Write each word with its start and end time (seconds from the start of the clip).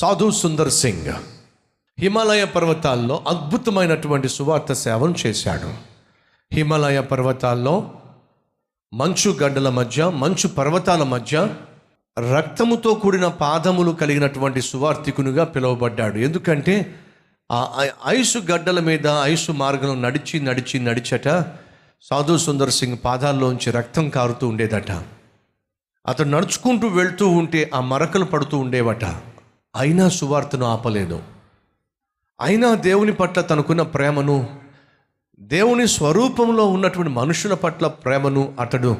సాధు 0.00 0.30
సుందర్ 0.30 0.70
సింగ్ 0.70 1.12
హిమాలయ 2.00 2.44
పర్వతాల్లో 2.44 3.24
అద్భుతమైనటువంటి 3.28 4.28
సువార్త 4.28 4.72
సేవను 4.72 5.14
చేశాడు. 5.26 5.74
హిమాలయ 6.52 7.00
పర్వతాల్లో 7.00 7.92
మంచు 8.94 9.30
గడ్డల 9.30 9.68
మధ్య 9.68 10.08
మంచు 10.08 10.48
పర్వతాల 10.48 11.02
మధ్య 11.02 11.54
రక్తముతో 12.36 12.94
కూడిన 12.94 13.28
పాదములు 13.28 13.90
కలిగినటువంటి 13.90 14.62
సువార్థికునిగా 14.62 15.44
పిలువబడ్డాడు. 15.44 16.18
ఎందుకంటే 16.18 16.94
ఆ 17.52 17.86
ఐసు 18.06 18.38
గడ్డల 18.38 18.80
మీద 18.80 19.06
ఐసు 19.06 19.52
మార్గం 19.52 20.02
నడిచి 20.02 20.40
నడిచి 20.40 20.80
నడిచట 20.80 21.28
సాధు 22.02 22.36
సుందర్ 22.36 22.70
సింగ్ 22.70 22.96
పాదాల్లోంచి 23.04 23.70
రక్తం 23.70 24.08
కారుతూ 24.08 24.48
ఉండేదట. 24.48 24.90
అతను 26.06 26.36
నడుచుకుంటూ 26.36 26.88
వెళ్తూ 26.88 27.28
ఉంటే 27.28 27.70
ఆ 27.74 27.80
మరకలు 27.80 28.24
పడుతూ 28.24 28.58
ఉండేవట. 28.58 29.04
అయినా 29.76 30.08
సువార్తను 30.08 30.66
ఆపలేదు 30.66 31.22
అయినా 32.40 32.74
దేవుని 32.74 33.12
పట్ల 33.12 33.40
తనకున్న 33.40 33.82
ప్రేమను 33.82 34.60
దేవుని 35.40 35.88
స్వరూపంలో 35.88 36.66
ఉన్నటువంటి 36.66 37.12
మనుషుల 37.12 37.54
పట్ల 37.54 37.86
ప్రేమను 37.86 38.56
అతడు 38.60 38.96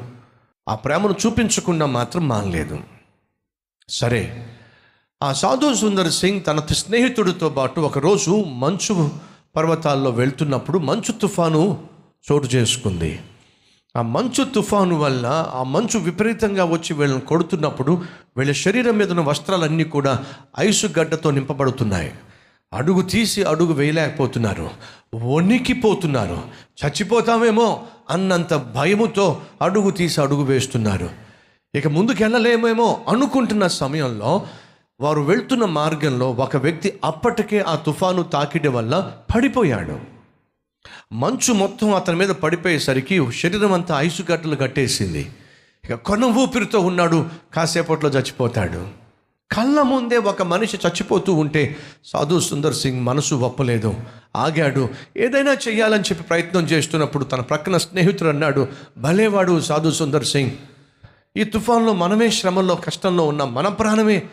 ఆ 0.69 0.75
ప్రేమను 0.75 1.15
చూపించకుండా 1.25 1.85
మాత్రం 1.85 2.27
మానలేదు. 2.27 2.79
సరే 3.89 4.47
ఆ 5.23 5.33
సాధు 5.33 5.73
సుందర్ 5.73 6.11
సింగ్ 6.11 6.41
తన 6.47 6.59
స్నేహితుడితో 6.59 7.49
పాటు 7.49 7.81
ఒకరోజు 7.81 8.43
మంచు 8.43 9.09
పర్వతాల్లో 9.55 10.09
వెళ్తున్నప్పుడు 10.09 10.79
మంచు 10.79 11.11
తుఫాను 11.11 11.87
చోటు 12.31 12.45
చేసుకుంది. 12.45 13.19
ఆ 13.97 14.01
మంచు 14.01 14.43
తుఫాను 14.43 14.95
వల్ల 14.95 15.51
ఆ 15.55 15.63
మంచు 15.63 15.99
విపరీతంగా 15.99 16.65
వచ్చి 16.65 16.93
వీళ్ళని 16.93 17.21
కొడుతున్నప్పుడు 17.21 18.03
వీళ్ళ 18.37 18.51
శరీరం 18.51 18.97
మీద 18.97 19.09
ఉన్న 19.09 19.21
వస్త్రాలన్నీ 19.21 19.83
కూడా 19.83 20.25
ఐసు 20.59 20.87
గడ్డతో 20.99 21.31
నింపబడుతున్నాయి. 21.31 22.13
అడుగు 22.73 23.01
తీసి 23.01 23.43
అడుగు 23.43 23.73
వేయలేకపోతున్నారు. 23.73 24.69
వణికిపోతున్నారు. 25.15 26.43
చచ్చిపోతామేమో 26.85 27.83
అన్నంత 28.09 28.53
భయముతో 28.53 29.41
అడుగు 29.61 29.91
తీసి 29.91 30.21
అడుగు 30.21 30.43
వేస్తున్నారు. 30.43 31.09
ఇక 31.75 31.87
ముందుకు 31.87 32.23
వెళ్ళలేమేమో 32.23 33.01
అనుకుంటున్న 33.09 33.67
సమయంలో 33.67 34.45
వారు 35.01 35.21
వెళ్తున్న 35.21 35.65
మార్గంలో 35.65 36.31
ఒక 36.31 36.57
వ్యక్తి 36.57 36.99
అప్పటికే 37.05 37.59
ఆ 37.59 37.75
తుఫాను 37.75 38.23
తాకిడి 38.23 38.67
వల్ల 38.67 39.11
పడిపోయాడు. 39.35 40.20
మంచు 41.13 41.53
మొత్తం 41.53 41.95
అతని 41.95 42.15
మీద 42.15 42.29
పడిపోయేసరికి 42.29 43.31
శరీరం 43.31 43.73
అంతా 43.73 44.01
ఐసు 44.01 44.23
గడ్డలు 44.31 44.55
కట్టేసింది. 44.55 45.31
ఇక 45.85 45.93
కొన 45.93 46.23
ఊపిరితో 46.23 46.79
ఉన్నాడు 46.79 47.29
కాసేపట్లో 47.53 48.09
చచ్చిపోతాడు. 48.09 49.01
కళ్ళ 49.51 49.81
ముందే 49.81 50.17
ఒక 50.17 50.41
మనిషి 50.41 50.77
చచ్చిపోతూ 50.87 51.33
ఉంటే 51.33 51.75
సాధు 52.05 52.39
సుందర్ 52.39 52.73
సింగ్ 52.73 53.01
మనసు 53.01 53.35
ఒప్పలేదు. 53.35 53.93
ఆగాడు 54.35 54.89
ఏదైనా 55.17 55.57
చేయాలని 55.67 56.01
చెప్పి 56.01 56.23
ప్రయత్నం 56.23 56.63
చేస్తున్నప్పుడు 56.63 57.23
తన 57.23 57.39
ప్రక్కన 57.39 57.77
స్నేహితుడు 57.77 58.29
అన్నాడు 58.29 58.67
భలేవాడు 58.97 59.61
సాధు 59.61 59.91
సుందర్ 59.91 60.25
సింగ్. 60.25 60.51
ఈ 61.37 61.43
తుఫాన్లో 61.43 61.93
మనమే 61.93 62.29
శ్రమంలో 62.29 62.75
కష్టంలో 62.75 63.25
ఉన్నాం 63.25 63.53
మన 63.53 63.67
ప్రాణమే 63.67 64.23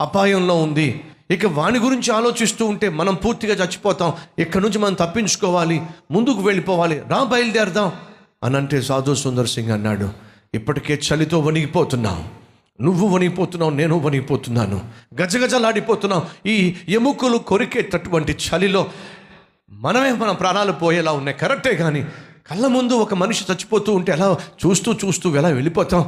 అపాయంలో 0.00 0.62
ఉంది. 0.62 1.04
ఇక 1.30 1.46
వాని 1.46 1.78
గురించి 1.78 2.12
ఆలోచిస్తూ 2.12 2.66
ఉంటే 2.66 2.88
మనం 2.88 3.14
పూర్తిగా 3.14 3.54
చచ్చిపోతాం. 3.54 4.12
ఇక్కడ 4.38 4.60
నుంచి 4.60 4.78
మనం 4.78 4.94
తప్పించుకోవాలి? 4.94 5.82
ముందుకు 6.10 6.40
వెళ్ళిపోవాలి. 6.40 7.02
రా 7.08 7.24
బయలుదేరదాం 7.24 7.92
అని 8.44 8.56
అంటే 8.56 8.82
సాధు 8.82 9.14
సుందర్ 9.14 9.48
సింగ్ 9.48 9.70
అన్నాడు. 9.70 10.10
ఇప్పటికే 10.54 11.00
చలితో 11.08 11.38
వణిగిపోతున్నాం 11.38 12.28
నువ్వు 12.80 13.08
వణిగిపోతున్నావు 13.08 13.70
నేను 13.70 13.98
వణిగిపోతున్నాను. 13.98 14.80
గజగజలాడిపోతున్నాం 15.22 16.22
ఈ 16.46 16.76
ఎముకలు 16.88 17.38
కొరికేటటువంటి 17.38 18.32
చలిలో 18.32 18.86
మనమే 19.70 20.12
మన 20.12 20.30
ప్రాణాలు 20.30 20.72
పోయేలా 20.72 21.12
ఉన్నాయి. 21.12 21.38
కరెక్టే 21.38 21.74
కానీ 21.74 22.06
కళ్ళ 22.50 22.66
ముందు 22.66 22.92
ఒక 22.92 23.14
మనిషి 23.14 23.44
చచ్చిపోతూ 23.52 23.94
ఉంటే 23.94 24.12
ఎలా? 24.12 24.38
చూస్తూ 24.66 24.92
చూస్తూ 24.92 25.36
ఎలా 25.36 25.48
వెళ్ళిపోతాం? 25.48 26.00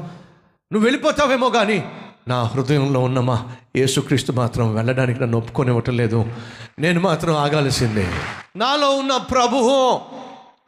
నువ్వు 0.72 0.84
వెళ్ళిపోతావేమో 0.84 1.50
కానీ 1.50 1.84
నా 2.28 2.42
హృదయంలో 2.42 3.00
ఉన్నమా? 3.00 3.56
యేసుక్రీస్తు 3.76 4.32
మాత్రం 4.32 4.74
వెళ్ళడానికి 4.74 5.20
నన్ను 5.20 5.38
ఒప్పుకొనివ్వటం 5.38 5.96
లేదు. 5.96 6.32
నేను 6.78 7.00
మాత్రం 7.00 7.36
ఆగాల్సిందే. 7.36 8.08
నాలో 8.56 8.90
ఉన్న 8.90 9.16
ప్రభువు 9.16 10.00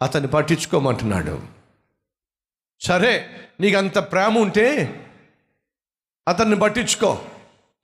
అతన్ని 0.03 0.31
పట్టించుకోమంటున్నాడు. 0.31 1.41
సరే 2.81 3.26
నీకు 3.60 3.78
అంత 3.78 3.98
ప్రేమ 3.98 4.38
ఉంటే 4.38 5.00
అతన్ని 6.28 6.56
పట్టించుకో. 6.59 7.19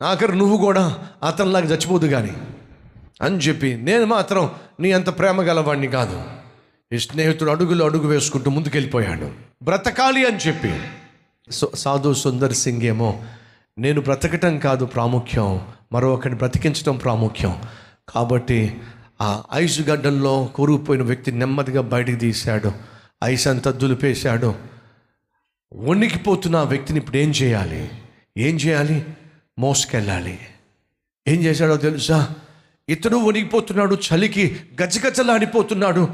ఆఖరు 0.03 0.33
నువ్వు 0.33 0.57
కూడా 0.57 1.09
అతనిలాగా 1.23 1.67
చచ్చిపోదు 1.67 2.07
కానీ 2.07 2.37
అని 3.23 3.37
చెప్పి 3.37 3.77
నేను 3.77 4.05
మాత్రం 4.05 4.51
నీ 4.81 4.93
అంత 4.93 5.19
ప్రేమ 5.19 5.43
గలవాడిని 5.43 5.87
కాదు. 5.87 6.23
ఈ 6.93 6.99
స్నేహితుడు 6.99 7.51
అడుగులు 7.51 7.85
అడుగు 7.85 8.09
వేసుకుంటూ 8.09 8.51
ముందుకెళ్ళిపోయాడు. 8.51 9.31
బ్రతకాలి 9.63 10.27
అని 10.27 10.37
చెప్పి. 10.37 10.81
సో 11.51 11.71
సాధు 11.75 12.15
సుందర్ 12.15 12.53
సింగ్ 12.53 12.83
ఏమో 12.83 13.25
నేను 13.79 14.01
బ్రతకటం 14.01 14.59
కాదు 14.59 14.85
ప్రాముఖ్యం 14.85 15.61
మరొకరిని 15.93 16.39
బ్రతికించడం 16.39 16.97
ప్రాముఖ్యం. 16.97 17.63
కాబట్టి 18.09 18.81
ఆ 19.23 19.43
ఐసు 19.55 19.83
గడ్డల్లో 19.83 20.45
కూరుకుపోయిన 20.45 21.03
వ్యక్తి 21.03 21.33
నెమ్మదిగా 21.33 21.81
బయటికి 21.81 22.19
తీశాడు. 22.19 22.73
ఐస్ 23.25 23.49
అంతా 23.49 23.71
దులిపేశాడు. 23.71 24.55
వణికిపోతున్న 25.75 26.57
ఆ 26.57 26.63
వ్యక్తిని 26.63 26.99
ఇప్పుడు 26.99 27.17
ఏం 27.17 27.31
చేయాలి? 27.31 27.91
ఏం 28.39 28.57
చేయాలి? 28.57 29.07
మోసుకెళ్ళాలి. 29.59 30.39
ఏం 31.29 31.41
చేశాడో 31.41 31.77
తెలుసా? 31.77 32.29
ఇతడు 32.89 33.17
వణిగిపోతున్నాడు 33.17 33.97
చలికి 34.15 34.57
గజగజలాడిపోతున్నాడు. 34.83 36.09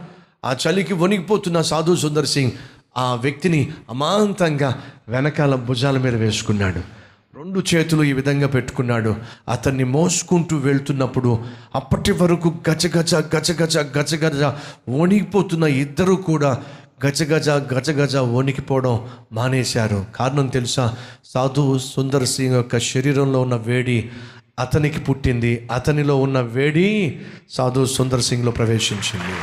ఆ 0.44 0.56
చలికి 0.68 0.94
వణిగిపోతున్న 0.94 1.62
సాధు 1.62 1.96
సుందర్ 1.96 2.26
సింగ్ 2.26 2.52
ఆ 2.96 3.14
వ్యక్తిని 3.14 3.72
అమాంతంగా 3.90 4.82
వెనకాల 5.08 5.54
భుజాల 5.54 5.98
మీద 5.98 6.14
వేసుకున్నాడు. 6.14 7.01
రెండు 7.42 7.62
చేతులు 7.74 8.02
ఈ 8.02 8.12
విధంగా 8.12 8.46
పెట్టుకున్నాడు. 8.46 9.16
అతన్ని 9.48 9.84
మోసుకుంటూ 9.84 10.56
వెళ్తున్నప్పుడు 10.56 11.44
అప్పటి 11.74 12.12
వరకు 12.12 12.54
గజగజ 12.70 13.14
గజగజ 13.14 13.78
గజగజ 13.78 14.42
వణిగిపోతున్న 14.88 15.64
ఇద్దరు 15.64 16.14
కూడా 16.14 16.62
గజగజ 17.06 17.48
గజగజ 17.48 18.16
వణికిపోవడం 18.16 19.08
మానేశారు. 19.32 20.06
కారణం 20.16 20.46
తెలుసా? 20.46 20.96
సాధు 21.24 21.78
సుందర్ 21.78 22.26
సింగ్ 22.26 22.54
యొక్క 22.54 22.78
శరీరంలో 22.78 23.40
ఉన్న 23.40 23.54
వేడి 23.54 24.10
అతనికి 24.58 25.00
పుట్టింది. 25.00 25.68
అతనిలో 25.72 26.16
ఉన్న 26.16 26.40
వేడి 26.40 27.20
సాధు 27.50 27.84
సుందర్ 27.84 28.22
సింగ్లో 28.22 28.50
ప్రవేశించింది. 28.52 29.34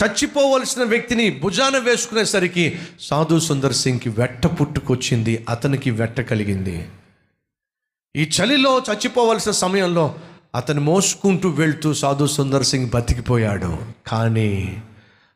చచ్చిపోవలసిన 0.00 0.84
వ్యక్తిని 0.84 1.40
భుజాన 1.42 1.78
వేసుకునేసరికి 1.78 2.78
సాధు 3.00 3.38
సుందర్ 3.38 3.72
సింగ్కి 3.72 4.08
వెట్ట 4.08 4.46
పుట్టుకొచ్చింది 4.46 5.46
అతనికి 5.48 5.90
వెట్ట 5.90 6.20
కలిగింది. 6.20 6.88
ఈ 8.16 8.22
చలిలో 8.22 8.82
చచ్చిపోవలసిన 8.90 9.52
సమయంలో 9.52 10.14
అతను 10.54 10.80
మోసుకుంటూ 10.80 11.48
వెళ్తూ 11.48 11.94
సాధు 11.94 12.26
సుందర్ 12.26 12.64
సింగ్ 12.64 12.90
బతికిపోయాడు. 12.90 13.78
కానీ 14.06 14.82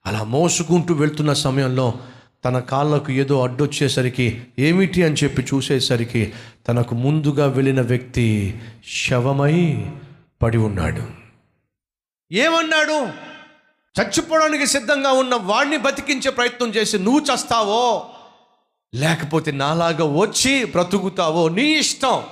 అలా 0.07 0.25
మోసుకుంటూ 0.25 0.95
వెళ్తున్న 0.95 1.33
సమయంలో 1.33 1.95
తన 2.45 2.59
కాళ్ళకు 2.59 3.13
ఏదో 3.13 3.43
అడ్డొచ్చేసరికి 3.43 4.43
ఏమిటి 4.59 5.03
అని 5.03 5.15
చెప్పి 5.25 5.43
చూసేసరికి 5.43 6.33
తనకు 6.69 6.95
ముందుగా 6.95 7.47
వెళ్ళిన 7.47 7.81
వ్యక్తి 7.81 8.61
శవమై 9.09 9.87
పడి 10.43 10.59
ఉన్నాడు. 10.59 11.03
ఏమన్నాడు? 12.33 13.34
చచ్చిపోవడానికి 14.00 14.66
సిద్ధంగా 14.66 15.12
ఉన్న 15.12 15.34
వాడిని 15.34 15.77
బతికించే 15.77 16.31
ప్రయత్నం 16.31 16.69
చేసి 16.69 16.99
నువ్వు 16.99 17.20
చస్తావో 17.20 18.06
లేకపోతే 18.94 19.52
నాలాగా 19.52 20.05
వచ్చి 20.05 20.64
బ్రతుకుతావో 20.64 21.49
నీ 21.49 21.79
ఇష్టం. 21.79 22.23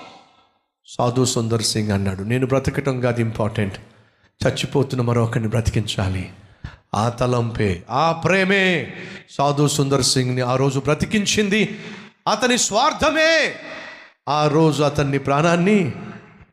సాధు 0.87 1.25
సుందర్ 1.25 1.63
సింగ్ 1.63 1.91
అన్నాడు 1.91 2.23
నేను 2.23 2.47
బ్రతకటం 2.47 3.01
కాదు 3.01 3.21
ఇంపార్టెంట్. 3.21 3.79
చచ్చిపోతున్న 4.47 5.03
మరొకరిని 5.03 5.49
బ్రతికించాలి. 5.49 6.33
ఆ 6.95 7.09
తలంపే 7.09 7.83
ఆ 7.91 8.13
ప్రేమే 8.13 8.93
సాధు 9.31 9.69
సుందర్ 9.69 10.03
సింగ్ని 10.03 10.41
ఆ 10.41 10.57
రోజు 10.57 10.79
బ్రతికించింది. 10.81 11.81
అతని 12.29 12.59
స్వార్థమే. 12.59 13.55
ఆ 14.29 14.49
రోజు 14.49 14.83
అతన్ని 14.83 15.19
ప్రాణాన్ని 15.19 15.93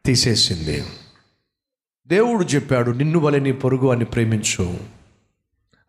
తీసేసింది. 0.05 0.83
దేవుడు 2.07 2.44
చెప్పాడు 2.44 2.91
నిన్ను 2.91 3.19
వలె 3.19 3.39
నీ 3.39 3.51
పొరుగు 3.51 3.91
అని 3.91 4.05
ప్రేమించు. 4.05 4.99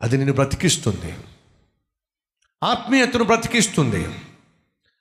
అది 0.03 0.17
నిన్ను 0.17 0.35
బ్రతికిస్తుంది. 0.35 1.15
ఆత్మీయతను 2.65 3.25
బ్రతికిస్తుంది. 3.25 4.09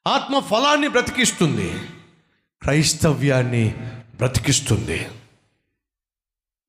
ఆత్మ 0.07 0.39
ఫలాన్ని 0.39 0.87
బ్రతికిస్తుంది. 0.87 1.79
క్రైస్తవ్యాన్ని 2.61 3.69
బ్రతికిస్తుంది. 4.15 5.07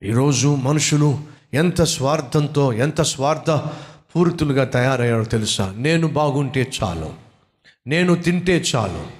ఈరోజు 0.02 0.48
మనుషులు 0.48 1.24
ఎంత 1.54 1.82
స్వార్థంతో 1.82 2.72
ఎంత 2.72 3.02
స్వార్థ 3.02 3.50
పూరితులుగా 4.16 4.64
తయారయ్యారో 4.64 5.24
తెలుసా? 5.24 5.72
నేను 5.72 6.08
బాగుంటే 6.08 6.72
చాలు. 6.82 7.14
నేను 7.86 8.14
తింటే 8.14 8.64
చాలు. 8.74 9.10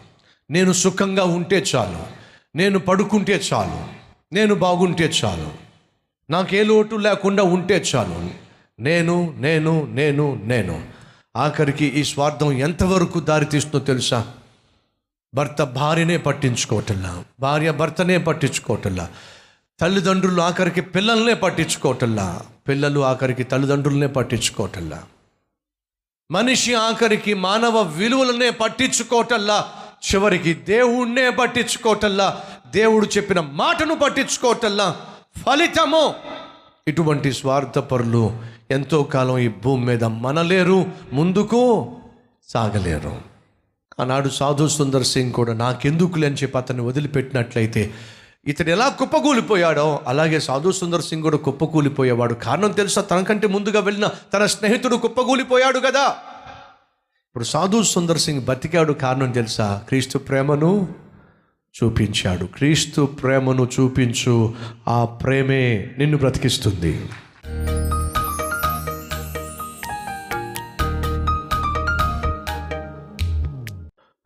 నేను 0.51 0.73
సుఖంగా 0.73 1.25
ఉంటే 1.25 1.65
చాలు. 1.75 2.07
నేను 2.57 2.79
పడుకుంటే 2.79 3.43
చాలు. 3.53 4.01
నేను 4.35 4.55
బాగుంటే 4.55 5.05
చాలు. 5.05 5.53
నాకే 6.31 6.65
లోటు 6.65 6.97
లేకుండా 6.97 7.43
ఉంటే 7.43 7.85
చాలు. 7.95 8.50
నేను 8.81 9.35
నేను 9.37 9.87
నేను 9.91 10.41
నేను. 10.44 10.88
ఆఖరికి 11.37 11.85
ఈ 11.85 12.05
స్వార్థం 12.05 12.53
ఎంతవరకు 12.53 13.21
దారితీస్తుందో 13.21 13.79
తెలుసా? 13.79 14.32
భర్త 15.35 15.62
భార్యనే 15.62 16.17
పట్టించుకోవటంలా 16.17 17.25
భార్య 17.41 17.71
భర్తనే 17.71 18.19
పట్టించుకోవటంలా 18.19 19.09
తల్లిదండ్రులు 19.81 20.43
ఆఖరికి 20.43 20.81
పిల్లల్నే 20.81 21.35
పట్టించుకోవటంలా 21.35 22.41
పిల్లలు 22.69 23.00
ఆఖరికి 23.00 23.43
తల్లిదండ్రులనే 23.43 24.06
పట్టించుకోవటంలా. 24.06 25.03
మనిషి 26.31 26.75
ఆఖరికి 26.75 27.35
మానవ 27.35 27.83
విలువలనే 27.83 28.50
పట్టించుకోవటంలా 28.50 29.73
చివరికి 30.11 30.55
దేవుణ్ణే 30.55 31.31
పట్టించుకోవటంలా 31.31 32.41
దేవుడు 32.71 33.06
చెప్పిన 33.06 33.41
మాటను 33.41 33.94
పట్టించుకోవటంలా 33.94 34.97
ఫలితము 35.38 36.15
ఇటువంటి 36.88 37.33
స్వార్థపరులు 37.33 38.41
ఎంతో 38.71 39.03
కాలం 39.03 39.39
ఈ 39.39 39.49
భూమి 39.49 39.87
మీద 39.87 40.05
మనలేరు 40.05 40.87
ముందుకు 41.13 41.93
సాగలేరు. 42.49 43.17
ఆనాడు 44.01 44.29
సాధు 44.29 44.69
సుందర్ 44.69 45.05
సింగ్ 45.05 45.33
కూడా 45.33 45.53
నాకెందుకులే 45.53 46.27
అని 46.27 46.37
చెప్పి 46.37 46.59
అతన్ని 46.59 46.85
వదిలిపెట్టినట్లయితే 46.85 47.91
ఇతడు 48.47 48.71
ఎలా 48.71 48.89
కుప్పకూలిపోయాడో 48.89 50.01
అలాగే 50.07 50.41
సాధు 50.41 50.73
సుందర్ 50.73 51.03
సింగ్ 51.03 51.23
కూడా 51.23 51.37
కుప్పకూలిపోయేవాడు. 51.37 52.35
కారణం 52.35 52.73
తెలుసా? 52.73 53.03
తనకంటే 53.03 53.47
ముందుగా 53.47 53.81
వెళ్ళిన 53.81 54.09
తన 54.35 54.47
స్నేహితుడు 54.47 54.97
కుప్పకూలిపోయాడు 54.97 55.79
కదా. 55.79 56.09
ఇప్పుడు 57.29 57.45
సాధు 57.45 57.83
సుందర్ 57.83 58.19
సింగ్ 58.19 58.41
బతికాడు 58.41 58.93
కారణం 58.93 59.31
తెలుసా? 59.31 59.83
క్రీస్తు 59.89 60.19
ప్రేమను 60.19 60.89
చూపించాడు. 61.85 62.47
క్రీస్తు 62.47 63.07
ప్రేమను 63.07 63.69
చూపించు 63.81 64.55
ఆ 64.89 65.05
ప్రేమే 65.05 65.91
నిన్ను 65.99 66.19
బ్రతికిస్తుంది. 66.19 67.07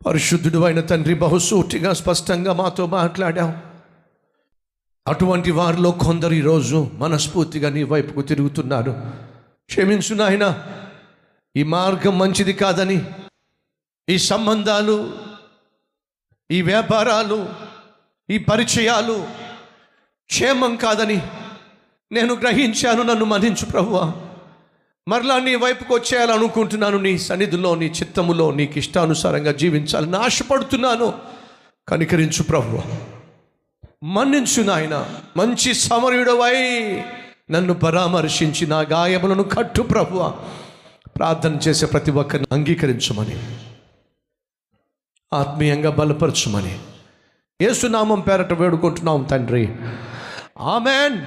పరిశుద్ధుడు 0.05 0.59
అయిన 0.59 0.81
తండ్రి 0.81 1.13
బహుసూటిగా 1.13 1.93
స్పష్టంగా 1.93 2.53
మాతో 2.53 2.85
మాట్లాడావు. 2.85 3.53
అటువంటి 5.07 5.51
వారిలో 5.51 5.91
కొందరు 5.91 6.33
ఈరోజు 6.33 6.91
మనస్ఫూర్తిగా 6.93 7.69
నీ 7.69 7.83
వైపుకు 7.83 8.21
తిరుగుతున్నారు. 8.21 8.91
క్షమించు 9.67 10.15
నాయన 10.15 10.67
ఈ 11.55 11.63
మార్గం 11.63 12.17
మంచిది 12.17 12.53
కాదని 12.53 13.05
ఈ 14.09 14.17
సంబంధాలు 14.17 15.13
ఈ 16.51 16.61
వ్యాపారాలు 16.61 17.49
ఈ 18.29 18.37
పరిచయాలు 18.37 19.27
క్షేమం 20.25 20.75
కాదని 20.75 21.21
నేను 22.11 22.33
గ్రహించాను 22.33 23.03
నన్ను 23.03 23.25
మన్నించు 23.25 23.65
ప్రభువా. 23.65 24.13
మరలా 25.07 25.39
నీ 25.39 25.55
వైపుకు 25.55 25.93
వచ్చేయాలనుకుంటున్నాను. 25.93 26.97
నీ 26.97 27.17
సన్నిధిలో 27.17 27.75
నీ 27.75 27.85
చిత్తములో 27.85 28.51
నీకు 28.51 28.77
ఇష్టానుసారంగా 28.77 29.51
జీవించాలని 29.51 30.17
ఆశపడుతున్నాను. 30.17 31.13
కనికరించు 31.87 32.43
ప్రభు 32.43 32.81
మన్నించు 34.05 34.63
నాయన. 34.63 35.15
మంచి 35.37 35.73
సమరుడవై 35.73 36.79
నన్ను 37.51 37.73
పరామర్శించి 37.73 38.67
నా 38.67 38.79
గాయములను 38.79 39.43
కట్టు 39.43 39.81
ప్రభువ. 39.81 40.35
ప్రార్థన 41.17 41.55
చేసే 41.55 41.85
ప్రతి 41.85 42.11
ఒక్కరిని 42.11 42.47
అంగీకరించమని. 42.51 43.57
ఆత్మీయంగా 45.33 45.89
బలపరచుమని. 45.89 46.79
ఏసునామం 47.61 48.19
పేరట 48.19 48.53
వేడుకుంటున్నాం 48.53 49.23
తండ్రి. 49.23 49.75
ఆమెన్. 50.59 51.21